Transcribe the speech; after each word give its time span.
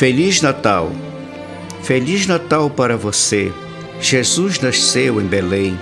Feliz 0.00 0.40
Natal! 0.40 0.90
Feliz 1.82 2.26
Natal 2.26 2.70
para 2.70 2.96
você! 2.96 3.52
Jesus 4.00 4.58
nasceu 4.58 5.20
em 5.20 5.26
Belém. 5.26 5.78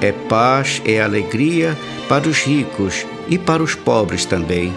É 0.00 0.10
paz, 0.10 0.82
é 0.84 1.00
alegria 1.00 1.78
para 2.08 2.28
os 2.28 2.42
ricos 2.42 3.06
e 3.28 3.38
para 3.38 3.62
os 3.62 3.76
pobres 3.76 4.24
também. 4.24 4.74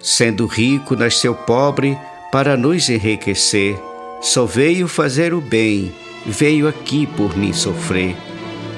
Sendo 0.00 0.44
rico, 0.46 0.96
nasceu 0.96 1.36
pobre 1.36 1.96
para 2.32 2.56
nos 2.56 2.88
enriquecer. 2.88 3.78
Só 4.20 4.44
veio 4.44 4.88
fazer 4.88 5.32
o 5.32 5.40
bem, 5.40 5.92
veio 6.26 6.66
aqui 6.66 7.06
por 7.06 7.36
mim 7.36 7.52
sofrer. 7.52 8.16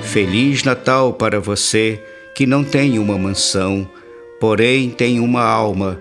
Feliz 0.02 0.62
Natal 0.62 1.14
para 1.14 1.40
você 1.40 1.98
que 2.34 2.44
não 2.44 2.62
tem 2.62 2.98
uma 2.98 3.16
mansão, 3.16 3.88
porém 4.38 4.90
tem 4.90 5.20
uma 5.20 5.42
alma 5.42 5.98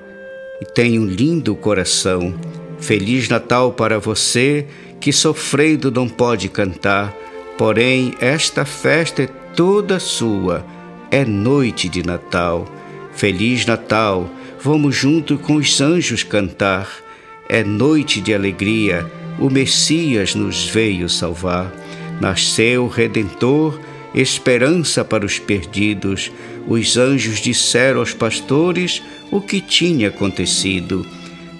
e 0.62 0.66
tem 0.66 1.00
um 1.00 1.06
lindo 1.06 1.56
coração. 1.56 2.38
Feliz 2.82 3.30
Natal 3.30 3.74
para 3.74 4.00
você 4.00 4.66
que 5.00 5.12
sofrendo 5.14 5.92
não 5.92 6.08
pode 6.08 6.50
cantar, 6.50 7.16
porém 7.58 8.14
esta 8.20 8.66
festa 8.66 9.24
é 9.24 9.28
toda 9.28 10.00
sua, 10.00 10.66
é 11.12 11.26
noite 11.26 11.90
de 11.90 12.04
Natal. 12.04 12.68
Feliz 13.14 13.66
Natal, 13.66 14.30
vamos 14.62 14.96
junto 14.96 15.38
com 15.38 15.56
os 15.56 15.82
anjos 15.82 16.24
cantar. 16.24 16.90
É 17.48 17.64
noite 17.64 18.22
de 18.22 18.34
alegria, 18.34 19.10
o 19.40 19.50
Messias 19.50 20.36
nos 20.36 20.66
veio 20.66 21.10
salvar. 21.10 21.74
Nasceu 22.22 22.86
o 22.86 22.88
Redentor, 22.88 23.80
esperança 24.14 25.04
para 25.04 25.26
os 25.26 25.40
perdidos. 25.40 26.32
Os 26.68 26.98
anjos 26.98 27.40
disseram 27.40 28.02
aos 28.02 28.14
pastores 28.14 29.02
o 29.32 29.42
que 29.42 29.62
tinha 29.62 30.10
acontecido. 30.10 31.06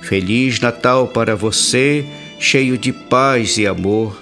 Feliz 0.02 0.60
Natal 0.60 1.08
para 1.08 1.36
você, 1.36 2.06
cheio 2.40 2.78
de 2.78 2.92
paz 2.92 3.58
e 3.58 3.68
amor, 3.68 4.22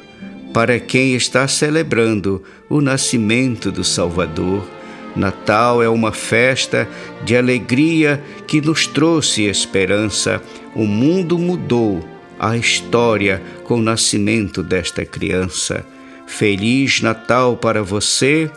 para 0.53 0.79
quem 0.79 1.13
está 1.13 1.47
celebrando 1.47 2.43
o 2.69 2.81
nascimento 2.81 3.71
do 3.71 3.83
Salvador. 3.83 4.67
Natal 5.15 5.81
é 5.81 5.89
uma 5.89 6.11
festa 6.11 6.87
de 7.23 7.35
alegria 7.35 8.23
que 8.45 8.61
nos 8.61 8.85
trouxe 8.85 9.43
esperança. 9.43 10.41
O 10.75 10.85
mundo 10.85 11.37
mudou 11.37 12.07
a 12.39 12.55
história 12.55 13.41
com 13.63 13.75
o 13.75 13.81
nascimento 13.81 14.61
desta 14.61 15.05
criança. 15.05 15.85
Feliz 16.27 17.01
Natal 17.01 17.57
para 17.57 17.81
você, 17.81 18.51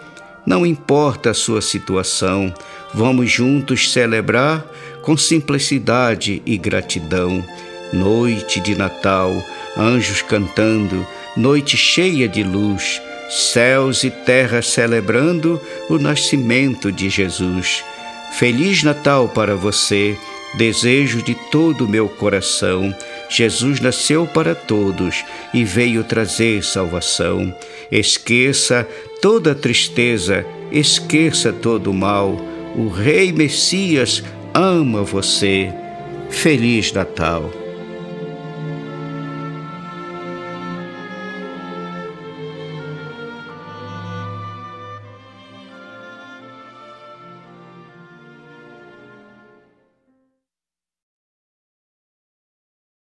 não 0.45 0.67
importa 0.67 1.31
a 1.31 1.35
sua 1.35 1.63
situação, 1.63 2.53
vamos 2.93 3.31
juntos 3.31 3.93
celebrar 3.93 4.67
com 5.11 5.17
simplicidade 5.17 6.41
e 6.47 6.57
gratidão. 6.57 7.45
Noite 7.93 8.61
de 8.61 8.77
Natal, 8.77 9.45
anjos 9.77 10.23
cantando, 10.23 11.05
noite 11.37 11.77
cheia 11.77 12.29
de 12.29 12.45
luz, 12.45 13.03
céus 13.29 14.05
e 14.05 14.11
terra 14.13 14.63
celebrando 14.63 15.61
o 15.89 15.99
nascimento 15.99 16.93
de 16.93 17.11
Jesus. 17.11 17.83
Feliz 18.39 18.85
Natal 18.85 19.29
para 19.29 19.57
você, 19.57 20.17
desejo 20.55 21.21
de 21.23 21.35
todo 21.51 21.87
o 21.87 21.89
meu 21.89 22.09
coração. 22.09 22.95
Jesus 23.29 23.81
nasceu 23.81 24.29
para 24.29 24.55
todos 24.55 25.25
e 25.53 25.65
veio 25.65 26.05
trazer 26.05 26.63
salvação. 26.63 27.53
Esqueça 27.91 28.87
toda 29.21 29.57
tristeza, 29.57 30.47
esqueça 30.71 31.53
todo 31.53 31.91
o 31.91 31.95
mal. 31.95 32.41
O 32.77 32.87
Rei 32.87 33.33
Messias 33.33 34.23
ama 34.61 35.03
você. 35.03 35.73
Feliz 36.29 36.93
Natal! 36.93 37.60